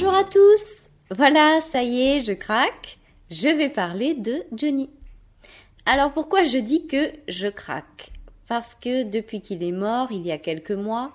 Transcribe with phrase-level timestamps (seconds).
[0.00, 2.98] Bonjour à tous Voilà, ça y est, je craque.
[3.32, 4.90] Je vais parler de Johnny.
[5.86, 8.12] Alors pourquoi je dis que je craque?
[8.46, 11.14] Parce que depuis qu'il est mort, il y a quelques mois,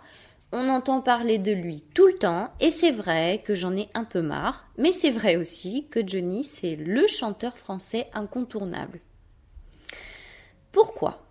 [0.51, 4.03] on entend parler de lui tout le temps, et c'est vrai que j'en ai un
[4.03, 8.99] peu marre, mais c'est vrai aussi que Johnny, c'est le chanteur français incontournable.
[10.73, 11.25] Pourquoi?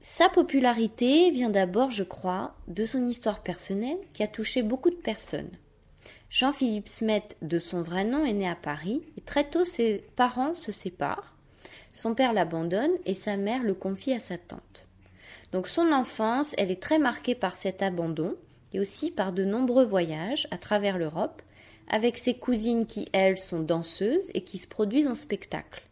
[0.00, 4.94] Sa popularité vient d'abord, je crois, de son histoire personnelle qui a touché beaucoup de
[4.94, 5.50] personnes.
[6.34, 10.56] Jean-Philippe Smet, de son vrai nom, est né à Paris et très tôt ses parents
[10.56, 11.36] se séparent.
[11.92, 14.84] Son père l'abandonne et sa mère le confie à sa tante.
[15.52, 18.34] Donc son enfance, elle est très marquée par cet abandon
[18.72, 21.40] et aussi par de nombreux voyages à travers l'Europe
[21.86, 25.84] avec ses cousines qui, elles, sont danseuses et qui se produisent en spectacle.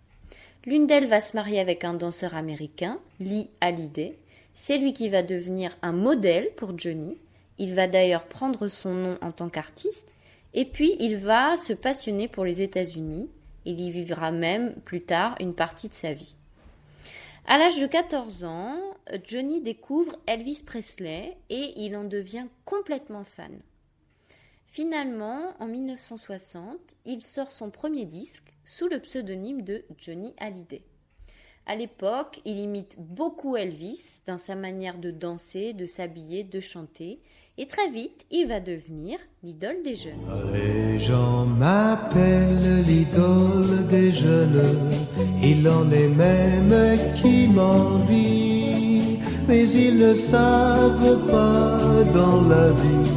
[0.66, 4.18] L'une d'elles va se marier avec un danseur américain, Lee Hallyday.
[4.52, 7.16] C'est lui qui va devenir un modèle pour Johnny.
[7.58, 10.12] Il va d'ailleurs prendre son nom en tant qu'artiste
[10.54, 13.30] et puis il va se passionner pour les États-Unis.
[13.64, 16.36] Il y vivra même plus tard une partie de sa vie.
[17.46, 18.78] À l'âge de 14 ans,
[19.24, 23.58] Johnny découvre Elvis Presley et il en devient complètement fan.
[24.66, 30.82] Finalement, en 1960, il sort son premier disque sous le pseudonyme de Johnny Hallyday.
[31.64, 37.20] À l'époque, il imite beaucoup Elvis dans sa manière de danser, de s'habiller, de chanter,
[37.56, 40.18] et très vite, il va devenir l'idole des jeunes.
[40.52, 44.90] Les gens m'appellent l'idole des jeunes,
[45.40, 51.78] il en est même qui m'envie, mais ils ne savent pas
[52.12, 53.12] dans la vie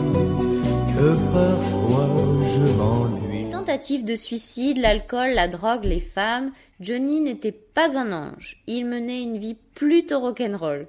[0.95, 2.09] que parfois
[2.53, 3.34] je m'ennuie.
[3.75, 8.63] De suicide, l'alcool, la drogue, les femmes, Johnny n'était pas un ange.
[8.67, 10.87] Il menait une vie plutôt rock'n'roll.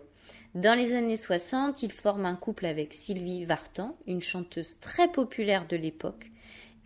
[0.55, 5.67] Dans les années 60, il forme un couple avec Sylvie Vartan, une chanteuse très populaire
[5.67, 6.31] de l'époque,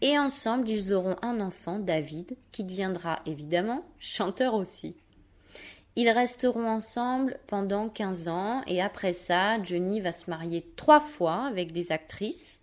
[0.01, 4.97] et ensemble ils auront un enfant, David, qui deviendra évidemment chanteur aussi.
[5.97, 11.45] Ils resteront ensemble pendant 15 ans et après ça, Johnny va se marier trois fois
[11.45, 12.63] avec des actrices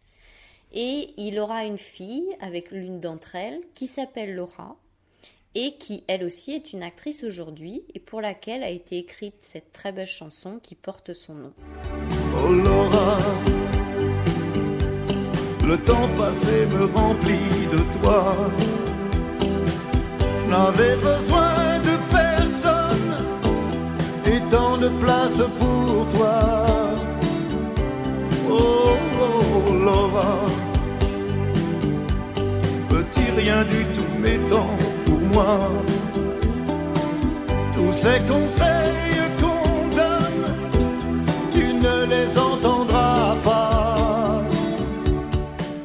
[0.73, 4.75] et il aura une fille avec l'une d'entre elles qui s'appelle Laura
[5.55, 9.72] et qui elle aussi est une actrice aujourd'hui et pour laquelle a été écrite cette
[9.72, 11.53] très belle chanson qui porte son nom.
[12.35, 13.17] Oh Laura,
[15.66, 18.35] le temps passé me remplit de toi.
[20.39, 21.47] Je n'avais besoin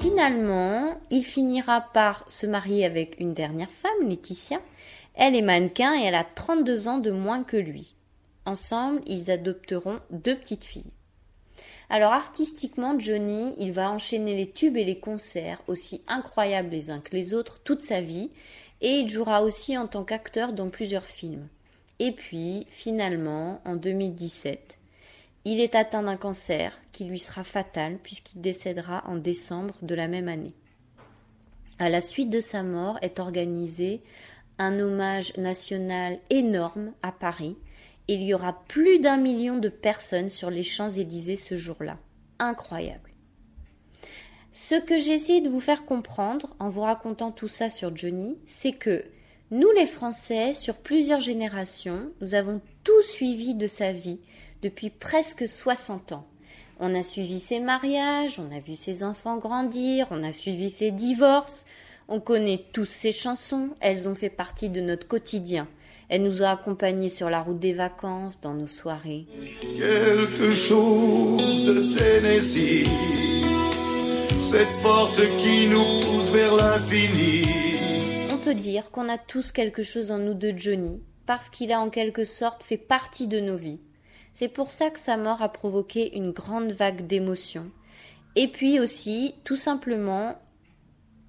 [0.00, 4.60] Finalement, il finira par se marier avec une dernière femme, Laetitia.
[5.14, 7.94] Elle est mannequin et elle a 32 ans de moins que lui.
[8.44, 10.91] Ensemble, ils adopteront deux petites filles.
[11.92, 17.00] Alors artistiquement, Johnny, il va enchaîner les tubes et les concerts, aussi incroyables les uns
[17.00, 18.30] que les autres, toute sa vie,
[18.80, 21.48] et il jouera aussi en tant qu'acteur dans plusieurs films.
[21.98, 24.78] Et puis, finalement, en 2017,
[25.44, 30.08] il est atteint d'un cancer qui lui sera fatal puisqu'il décédera en décembre de la
[30.08, 30.54] même année.
[31.78, 34.00] À la suite de sa mort est organisé
[34.56, 37.58] un hommage national énorme à Paris.
[38.08, 41.98] Il y aura plus d'un million de personnes sur les Champs-Élysées ce jour-là.
[42.38, 43.10] Incroyable.
[44.50, 48.38] Ce que j'ai essayé de vous faire comprendre en vous racontant tout ça sur Johnny,
[48.44, 49.04] c'est que
[49.50, 54.20] nous les Français, sur plusieurs générations, nous avons tout suivi de sa vie
[54.62, 56.26] depuis presque 60 ans.
[56.80, 60.90] On a suivi ses mariages, on a vu ses enfants grandir, on a suivi ses
[60.90, 61.64] divorces,
[62.08, 65.68] on connaît tous ses chansons, elles ont fait partie de notre quotidien.
[66.08, 69.26] Elle nous a accompagnés sur la route des vacances, dans nos soirées.
[69.78, 72.87] Quelque chose de Tennessee,
[74.43, 77.44] cette force qui nous pousse vers l'infini.
[78.31, 81.81] On peut dire qu'on a tous quelque chose en nous de Johnny, parce qu'il a
[81.81, 83.81] en quelque sorte fait partie de nos vies.
[84.34, 87.70] C'est pour ça que sa mort a provoqué une grande vague d'émotions.
[88.34, 90.37] Et puis aussi, tout simplement,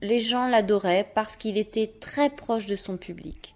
[0.04, 3.56] les gens l'adoraient parce qu'il était très proche de son public.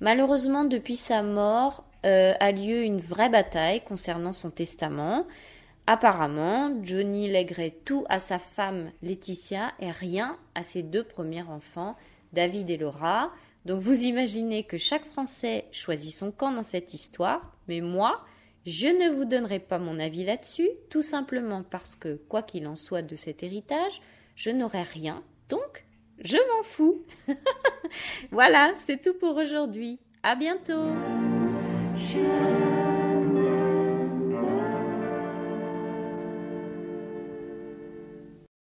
[0.00, 5.26] Malheureusement, depuis sa mort, euh, a lieu une vraie bataille concernant son testament.
[5.86, 11.94] Apparemment, Johnny lèguerait tout à sa femme Laetitia et rien à ses deux premiers enfants,
[12.32, 13.30] David et Laura.
[13.66, 18.24] Donc vous imaginez que chaque Français choisit son camp dans cette histoire, mais moi,
[18.64, 22.76] je ne vous donnerai pas mon avis là-dessus, tout simplement parce que, quoi qu'il en
[22.76, 24.00] soit de cet héritage,
[24.36, 25.84] je n'aurai rien Donc,
[26.24, 27.04] je m'en fous.
[28.30, 29.98] voilà, c'est tout pour aujourd'hui.
[30.22, 30.94] À bientôt.